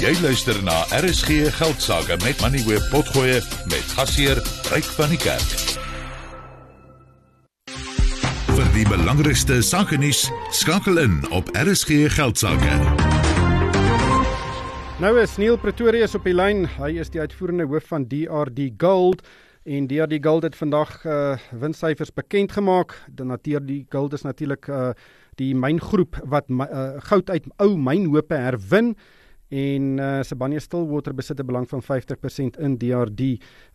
[0.00, 3.34] Jy luister na RSG Geldsaake met Money Web Potgoe
[3.68, 4.38] met gasheer
[4.72, 5.50] Ryk van die Kerk.
[8.48, 10.22] Vir die belangrikste sake nuus
[10.56, 12.78] skakel in op RSG Geldsaake.
[15.04, 16.64] Nou is Neil Pretorius op die lyn.
[16.80, 19.20] Hy is die uitvoerende hoof van DRD Gold
[19.68, 22.96] en DRD Gold het vandag uh, winssyfers bekend gemaak.
[23.12, 24.94] Dan natuurlik die Gold is natuurlik uh,
[25.36, 28.94] die myngroep wat uh, goud uit ou mynhope herwin
[29.50, 33.20] en uh, Sibanye Stillwater besit 'n belang van 50% in DRD.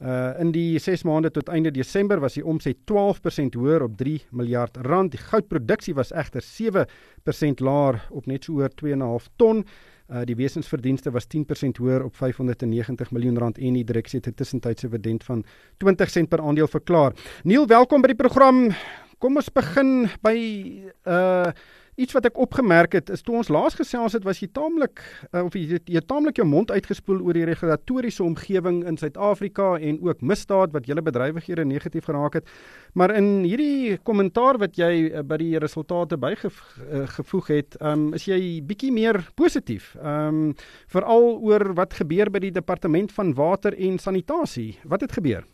[0.01, 4.21] Uh in die 6 maande tot einde Desember was die omset 12% hoër op 3
[4.31, 5.11] miljard rand.
[5.11, 9.65] Die goudproduksie was egter 7% laer op net so oor 2.5 ton.
[10.07, 14.33] Uh die wesensverdienste was 10% hoër op 590 miljoen rand en die direksie het 'n
[14.33, 15.43] tussentydse dividend van
[15.77, 17.13] 20 sent per aandeel verklaar.
[17.43, 18.71] Neil, welkom by die program.
[19.17, 21.51] Kom ons begin by uh
[21.95, 24.99] Iets wat ek opgemerk het is toe ons laas gesels het was jy taamlik
[25.29, 30.01] uh, of jy jy taamlik jou mond uitgespoel oor die regulatoriese omgewing in Suid-Afrika en
[30.03, 32.51] ook misdaad wat julle bedrywighede negatief geraak het.
[32.99, 38.27] Maar in hierdie kommentaar wat jy uh, by die resultate bygevoeg uh, het, um, is
[38.27, 39.93] jy bietjie meer positief.
[39.95, 40.53] Ehm um,
[40.91, 44.73] veral oor wat gebeur by die departement van water en sanitasie.
[44.83, 45.47] Wat het gebeur?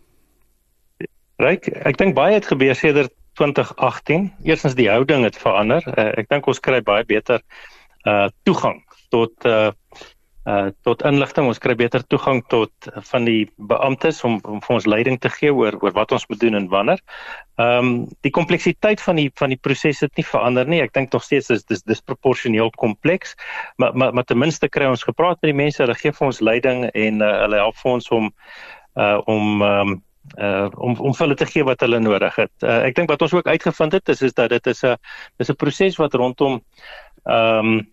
[1.41, 4.31] Ryk, ek dink baie het gebeur sedert 2018.
[4.43, 5.85] Eerstens die houding het verander.
[5.97, 7.43] Uh, ek dink ons kry baie beter
[8.09, 8.81] uh toegang
[9.13, 9.71] tot uh
[10.49, 11.45] uh tot inligting.
[11.45, 15.29] Ons kry beter toegang tot uh, van die beamptes om, om vir ons leiding te
[15.29, 17.03] gee oor oor wat ons moet doen en wanneer.
[17.61, 17.91] Ehm um,
[18.25, 20.81] die kompleksiteit van die van die proses het nie verander nie.
[20.81, 23.35] Ek dink nog steeds is dis disproporsioneel kompleks,
[23.77, 26.41] maar maar maar ten minste kry ons gepraat met die mense, hulle gee vir ons
[26.41, 28.31] leiding en uh, hulle help vir ons om
[28.97, 29.99] uh om um,
[30.37, 32.53] uh om om hulle te gee wat hulle nodig het.
[32.61, 34.95] Uh, ek dink wat ons ook uitgevind het is is dat dit is 'n
[35.37, 36.61] dis 'n proses wat rondom
[37.25, 37.87] ehm um,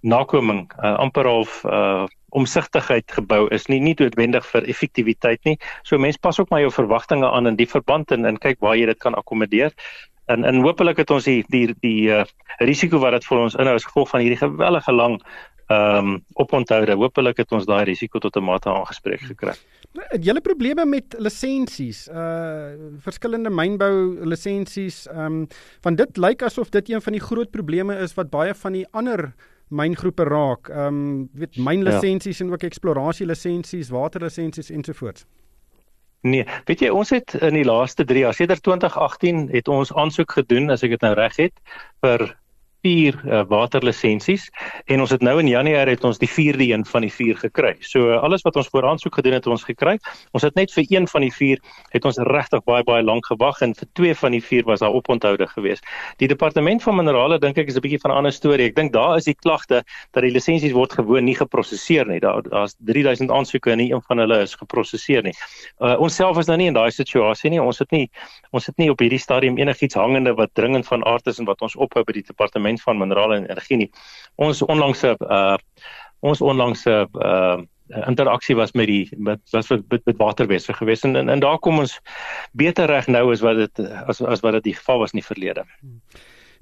[0.00, 5.58] nakoming uh, amper half uh omsigtigheid gebou is nie nie noodwendig vir effektiwiteit nie.
[5.84, 8.76] So mense pas ook maar jou verwagtinge aan in die verband en en kyk waar
[8.76, 9.72] jy dit kan akkommodeer.
[10.32, 12.24] En en hopelik het ons die die die uh,
[12.58, 15.20] risiko wat dit vir ons inhou as gevolg van hierdie gewellige lang
[15.68, 16.96] ehm um, oponthoude.
[16.96, 19.54] Hopelik het ons daai risiko tot 'n mate aangespreek gekry.
[19.92, 22.06] Het julle probleme met lisensies?
[22.08, 22.72] Uh
[23.04, 25.06] verskillende mynbou lisensies.
[25.06, 25.46] Ehm um,
[25.84, 28.86] van dit lyk asof dit een van die groot probleme is wat baie van die
[28.90, 29.34] ander
[29.68, 30.68] myngroepe raak.
[30.68, 32.44] Ehm um, weet mynlisensies ja.
[32.44, 35.26] en ook eksplorasie lisensies, waterlisensies ensovoorts.
[36.22, 40.32] Nee, weet jy ons het in die laaste 3 jaar, sedert 2018 het ons aansoek
[40.38, 41.56] gedoen as ek dit nou reg het
[42.04, 42.28] vir
[42.82, 44.48] vier uh, waterlisensies
[44.90, 47.76] en ons het nou in Januarie het ons die vierde een van die vier gekry.
[47.86, 49.96] So uh, alles wat ons voor aansoek gedoen het, ons gekry.
[50.34, 51.62] Ons het net vir een van die vier
[51.94, 54.94] het ons regtig baie baie lank gewag en vir twee van die vier was daar
[54.94, 55.86] oponthoude geweest.
[56.18, 58.66] Die departement van minerale dink ek is 'n bietjie van 'n ander storie.
[58.66, 62.20] Ek dink daar is die klagte dat die lisensies word gewoon nie geprosesseer nie.
[62.20, 65.34] Daar daar's 3000 aansoeke en nie een van hulle is geprosesseer nie.
[65.80, 67.62] Uh, ons self is nou nie in daai situasie nie.
[67.62, 68.10] Ons het nie
[68.50, 71.62] ons het nie op hierdie stadium enigiets hangende wat dringend van aard is en wat
[71.62, 73.90] ons ophou by die departement departement van minerale en energie nie.
[74.36, 75.56] Ons onlangse uh
[76.20, 77.60] ons onlangse uh
[78.06, 81.58] interaksie was met die met was met, met, met waterwese gewees en, en en daar
[81.58, 82.00] kom ons
[82.52, 85.26] beter reg nou as wat dit as as wat dit die geval was in die
[85.26, 85.64] verlede.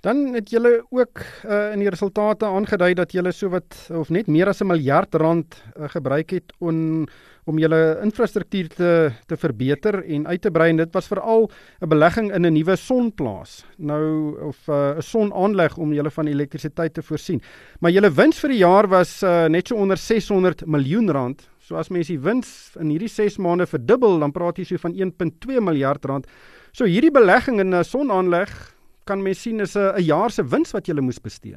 [0.01, 4.49] Dan het julle ook uh, in die resultate aangedui dat julle sowat of net meer
[4.49, 7.07] as 'n miljard rand uh, gebruik het om
[7.45, 11.51] om julle infrastruktuur te te verbeter en uit te brei en dit was veral
[11.81, 13.65] 'n belegging in 'n nuwe sonplaas.
[13.77, 17.43] Nou of uh, 'n uh, sonaanleg om julle van elektrisiteit te voorsien.
[17.81, 21.49] Maar julle wins vir die jaar was uh, net so onder 600 miljoen rand.
[21.59, 24.95] So as mens die wins in hierdie 6 maande verdubbel, dan praat jy so van
[24.95, 26.27] 1.2 miljard rand.
[26.73, 30.73] So hierdie belegging in 'n sonaanleg kan mens sien is 'n 'n jaar se wins
[30.73, 31.57] wat jy moes bestee.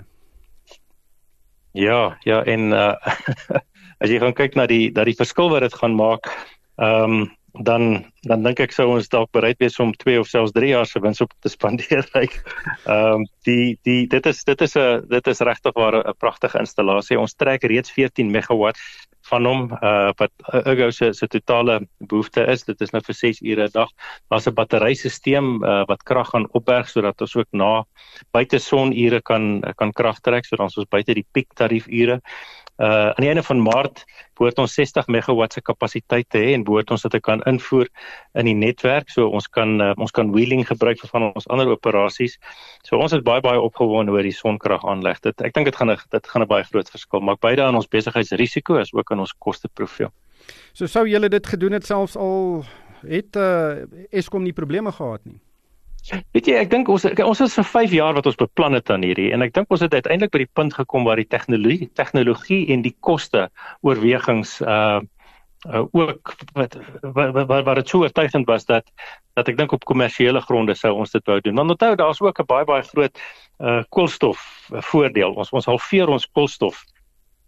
[1.74, 2.96] Ja, ja en uh
[4.02, 6.30] as jy gaan kyk na die dat die verskil wat dit gaan maak,
[6.78, 10.54] ehm um, dan dan dink ek sou ons dalk bereid wees om 2 of selfs
[10.56, 12.06] 3 jaar se wins op te spandeer.
[12.16, 17.20] Ehm um, die die dit is dit is 'n dit is regtig 'n pragtige installasie.
[17.20, 18.78] Ons trek reeds 14 megawatt
[19.34, 22.66] van hom uh wat Ergo se se totale behoefte is.
[22.70, 23.90] Dit is nou vir 6 ure 'n dag.
[24.30, 27.86] Daar's 'n batterysisteem uh wat krag gaan opberg sodat ons ook na
[28.32, 30.46] buite sonure kan kan krag trek.
[30.46, 32.22] Sodat ons buite die piek tariefure
[32.82, 34.04] uh aan die einde van Maart
[34.34, 37.88] behoort ons 60 megawatt se kapasiteit te hê en behoort ons dit te kan invoer
[38.34, 41.70] in die netwerk so ons kan uh, ons kan wheeling gebruik vir van ons ander
[41.70, 42.40] operasies.
[42.84, 45.22] So ons is baie baie opgewonde oor die sonkrag aanleg.
[45.22, 47.76] Dit ek dink dit gaan 'n dit gaan 'n baie groot verskil maak beide aan
[47.76, 50.10] ons besigheidsrisiko as ook aan ons kosteprofiel.
[50.74, 52.66] So sou julle dit gedoen het selfs al
[53.08, 55.40] het uh, Eskom nie probleme gehad nie.
[56.12, 59.06] Weet jy, ek dink ons ons is vir 5 jaar wat ons beplan het aan
[59.06, 62.66] hierdie en ek dink ons het uiteindelik by die punt gekom waar die tegnologie tegnologie
[62.76, 63.48] en die koste
[63.88, 65.00] oorwegings uh
[65.64, 66.76] uh ook wat
[67.16, 68.90] wat wat dit so oortuigend was dat
[69.40, 71.56] dat ek dink op kommersiële gronde sou ons dit wou doen.
[71.56, 73.24] Want onthou daar's ook 'n baie baie groot
[73.60, 75.32] uh koolstof voordeel.
[75.40, 76.84] Ons ons halveer ons koolstof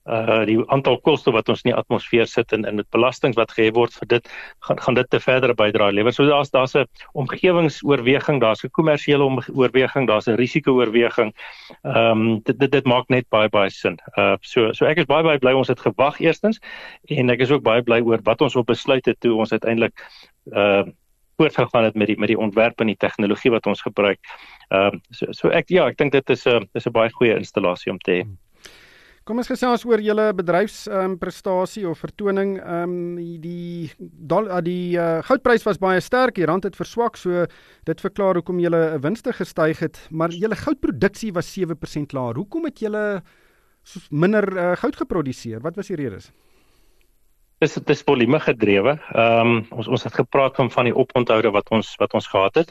[0.06, 3.52] uh die aantal koolstof wat ons in die atmosfeer sit en en met belastings wat
[3.58, 4.30] gehef word vir dit
[4.68, 6.14] gaan gaan dit te verdere bydra lewer.
[6.14, 11.34] So daar's daar's 'n omgewingsoorweging, daar's 'n kommersiële oorweging, daar's 'n risiko-oorweging.
[11.84, 13.98] Ehm um, dit, dit dit maak net baie baie sin.
[14.18, 16.60] Uh so so ek is baie baie bly ons het gewag eerstens
[17.10, 19.94] en ek is ook baie bly oor wat ons op besluit het toe ons uiteindelik
[20.54, 20.84] uh
[21.38, 24.20] voortgegaan het met die met die ontwerp en die tegnologie wat ons gebruik.
[24.70, 27.36] Ehm um, so so ek ja, ek dink dit is 'n is 'n baie goeie
[27.36, 28.22] installasie om te hê.
[28.22, 28.45] Hmm.
[29.26, 32.60] Kom ons gesels oor julle bedryfs ehm um, prestasie of vertoning.
[32.62, 37.18] Ehm um, die dal, uh, die uh, goudprys was baie sterk, die rand het verswak,
[37.18, 37.48] so
[37.90, 42.38] dit verklaar hoekom julle 'n winste gestyg het, maar julle goudproduksie was 7% laer.
[42.38, 43.24] Hoekom het julle
[44.12, 45.60] minder uh, goud geproduseer?
[45.60, 46.30] Wat was die redes?
[47.64, 49.00] Dis dis volume gedrewe.
[49.16, 52.62] Ehm um, ons ons het gepraat van van die oponthoude wat ons wat ons gehad
[52.62, 52.70] het.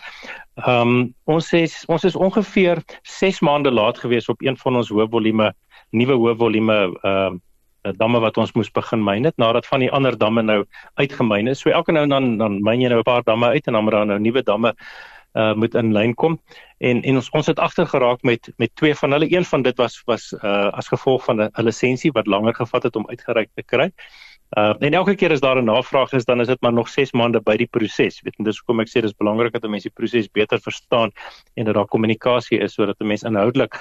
[0.62, 4.94] Ehm um, ons is ons is ongeveer 6 maande laat gewees op een van ons
[4.94, 5.50] hoë volume
[5.94, 7.41] nuwe hoë volume ehm
[7.85, 10.62] uh, damme wat ons moes begin myn het nadat van die ander damme nou
[11.00, 11.61] uitgemyn is.
[11.61, 13.93] So elke nou dan dan myn jy nou 'n paar damme uit en dan moet
[13.93, 14.75] daar nou nuwe damme
[15.35, 16.38] uh moet in lyn kom
[16.79, 19.76] en en ons ons het agter geraak met met twee van hulle een van dit
[19.76, 23.62] was was uh as gevolg van 'n lisensie wat langer gevat het om uitgereik te
[23.62, 23.91] kry.
[24.56, 27.12] Uh en elke keer as daar 'n navraag is dan is dit maar nog 6
[27.12, 28.20] maande by die proses.
[28.23, 31.11] Weet en dis hoekom ek sê dis belangrik dat mense die proses beter verstaan
[31.55, 33.75] en dat daar kommunikasie is sodat 'n mens inhoudelik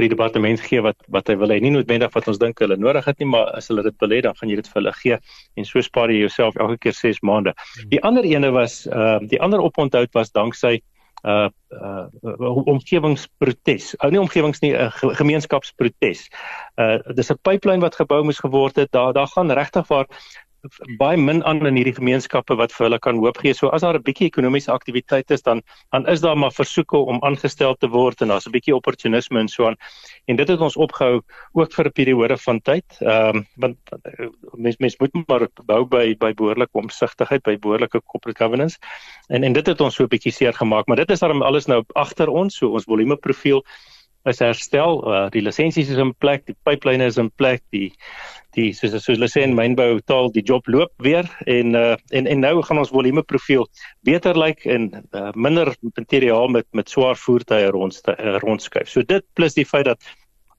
[0.00, 2.78] vir die departement gee wat wat hy wil hê nie noodwendig wat ons dink hulle
[2.80, 4.94] nodig het nie maar as hulle dit wil hê dan gaan jy dit vir hulle
[5.00, 5.18] gee
[5.60, 7.52] en so spaar jy jouself elke keer 6 maande.
[7.92, 10.80] Die ander ene was uh die ander oponthou was danksy
[11.24, 13.92] uh uh omgewingsprotes.
[14.00, 16.28] Ou nie omgewings nie 'n uh, gemeenskapsprotes.
[16.80, 18.92] Uh dis 'n pipeline wat gebou moes geword het.
[18.92, 20.06] Daar daar gaan regtig waar
[20.98, 23.54] baie min aan in hierdie gemeenskappe wat vir hulle kan hoop gee.
[23.54, 25.62] So as daar 'n bietjie ekonomiese aktiwiteit is dan
[25.92, 29.48] dan is daar maar versoeke om aangestel te word en daar's 'n bietjie opportunisme en
[29.48, 29.76] so aan.
[30.26, 31.22] En dit het ons opgehou
[31.52, 32.84] ook vir 'n periode van tyd.
[33.00, 33.76] Ehm um, want
[34.54, 38.78] mens mens moet maar bou by by behoorlike omsigtigheid, by behoorlike corporate governance.
[39.28, 41.66] En en dit het ons so 'n bietjie seer gemaak, maar dit is dan alles
[41.66, 43.64] nou agter ons, so ons volume profiel
[44.28, 45.00] is herstel.
[45.06, 47.90] Uh, die lisensies is in plek, die pipeline is in plek, die
[48.56, 52.26] die soos soos hulle sê in mynbou taal die job loop weer en uh, en
[52.26, 53.68] en nou gaan ons volume profiel
[54.06, 58.90] beter lyk like en uh, minder materiaal met met swaar voertuie rond uh, rondskuif.
[58.90, 60.02] So dit plus die feit dat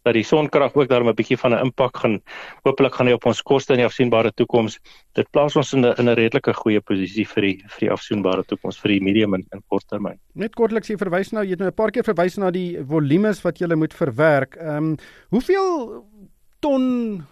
[0.03, 2.21] dat die sonkrag ook daarmee 'n bietjie van 'n impak gaan
[2.63, 4.79] hopelik gaan hy op ons koste in die afsienbare toekoms.
[5.13, 8.43] Dit plaas ons in 'n in 'n redelike goeie posisie vir die vir die afsienbare
[8.43, 10.19] toekoms vir die medium en, en korttermyn.
[10.33, 13.41] Net kortliks jy verwys nou jy het nou 'n paar keer verwys na die volumes
[13.43, 14.55] wat jy moet verwerk.
[14.55, 14.97] Ehm um,
[15.29, 16.05] hoeveel
[16.59, 17.25] ton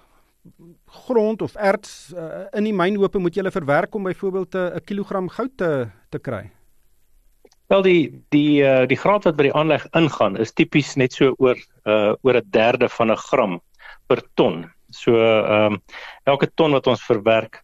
[0.86, 5.58] grond of erts uh, in die mynhope moet jy verwerk om byvoorbeeld 'n kilogram goud
[5.58, 6.52] te te kry?
[7.70, 11.36] Wel die die uh, die graad wat by die aanleg ingaan is tipies net so
[11.38, 13.60] oor uh, oor 'n derde van 'n gram
[14.08, 14.66] per ton.
[14.90, 15.82] So ehm um,
[16.26, 17.62] elke ton wat ons verwerk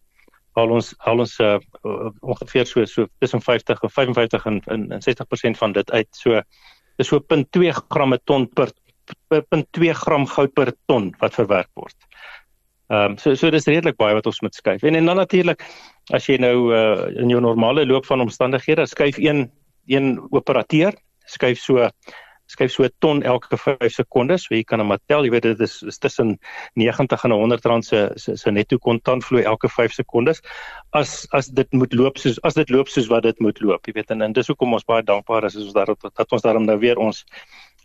[0.54, 1.58] al ons al ons uh,
[2.22, 6.08] ongeveer so so tussen 50 en 55 en en, en 60% van dit uit.
[6.10, 6.40] So
[6.96, 8.70] dis so 0.2 gram per ton per
[9.34, 11.96] 0.2 gram goud per ton wat verwerk word.
[12.88, 14.82] Ehm um, so so dis redelik baie wat ons moet skuif.
[14.82, 15.66] En en dan natuurlik
[16.14, 19.50] as jy nou uh, in jou normale loop van omstandighede skuif een
[19.86, 20.94] een operateur
[21.26, 21.88] skuif so
[22.46, 24.46] skuif so 'n ton elke 5 sekondes.
[24.46, 26.38] So jy kan hom tel, jy weet dit is, is tussen
[26.74, 30.40] 90 en 100 rand se se, se netto kontantvloei elke 5 sekondes.
[30.92, 33.92] As as dit moet loop soos as dit loop soos wat dit moet loop, jy
[33.92, 36.64] weet en, en dis hoekom ons baie dankbaar is as ons daar dat ons daarom
[36.64, 37.24] nou weer ons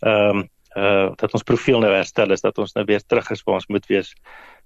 [0.01, 3.41] ehm um, uh dat ons profiel nou herstel is dat ons nou weer terug is
[3.43, 4.13] waar ons moet wees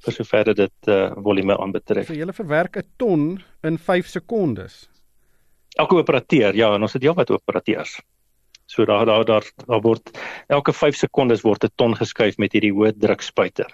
[0.06, 2.08] vir sover dit uh volume aanbetref.
[2.08, 4.90] So jy verwerk 'n ton in 5 sekondes.
[5.76, 8.00] Elke operateur, ja, en ons het heelwat operateurs.
[8.66, 10.12] So daar daar daar daar word
[10.48, 13.70] elke 5 sekondes word 'n ton geskuif met hierdie hoë drukspuiter.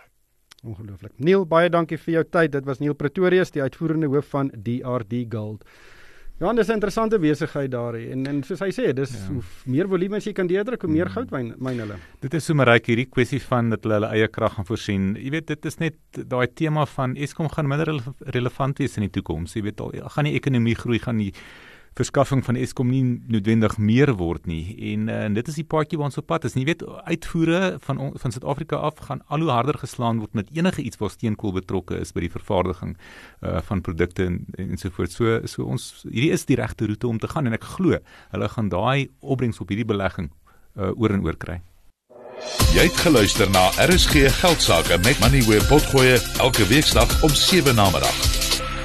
[0.63, 1.11] Ongelooflik.
[1.17, 2.51] Neil, baie dankie vir jou tyd.
[2.51, 5.63] Dit was Neil Pretorius, die uitvoerende hoof van DRD Gold.
[6.41, 9.27] Ja, dis 'n interessante besigheid daar en en soos hy sê, dis ja.
[9.27, 11.11] hoe meer volume jy kan deurdruk, hoe meer mm.
[11.11, 11.95] goud myn myn hulle.
[12.19, 15.15] Dit is sommer reg hierdie kwessie van dat hulle hulle eie krag gaan voorsien.
[15.15, 19.11] Jy weet, dit is net daai tema van Eskom gaan minder relevant wees in die
[19.11, 19.53] toekoms.
[19.53, 21.33] Jy weet al, gaan die ekonomie groei, gaan die
[21.99, 25.99] verskaffing van Eskom nie noodwendig meer word nie en, uh, en dit is die paadjie
[25.99, 26.55] waar ons op pad is.
[26.55, 30.85] Jy weet uitvoere van van Suid-Afrika af gaan al hoe harder geslaan word met enige
[30.87, 35.19] iets waar steenkool betrokke is by die vervaardiging uh, van produkte en ensovoorts.
[35.19, 37.99] So so ons hierdie is die regte roete om te gaan en ek glo
[38.31, 40.31] hulle gaan daai opbrengs op hierdie belegging
[40.79, 41.59] uh, oor en oor kry.
[42.71, 47.89] Jy het geluister na RSG Geldsaake met Money where potgoe elke weeksdag om 7 na
[47.91, 48.30] middag.